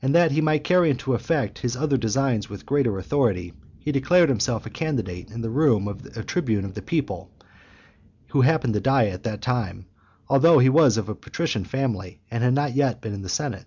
And 0.00 0.14
that 0.14 0.30
he 0.30 0.40
might 0.40 0.62
carry 0.62 0.88
into 0.88 1.14
effect 1.14 1.58
his 1.58 1.74
other 1.74 1.96
designs 1.96 2.48
with 2.48 2.64
greater 2.64 2.96
authority, 2.96 3.54
he 3.80 3.90
declared 3.90 4.28
himself 4.28 4.66
a 4.66 4.70
candidate 4.70 5.32
in 5.32 5.40
the 5.40 5.50
room 5.50 5.88
of 5.88 6.06
a 6.16 6.22
tribune 6.22 6.64
of 6.64 6.74
the 6.74 6.80
people 6.80 7.28
who 8.28 8.42
happened 8.42 8.74
to 8.74 8.80
die 8.80 9.08
at 9.08 9.24
that 9.24 9.42
time, 9.42 9.86
although 10.28 10.60
he 10.60 10.68
was 10.68 10.96
of 10.96 11.08
a 11.08 11.14
patrician 11.16 11.64
family, 11.64 12.20
and 12.30 12.44
had 12.44 12.54
not 12.54 12.76
yet 12.76 13.00
been 13.00 13.12
in 13.12 13.22
the 13.22 13.28
senate. 13.28 13.66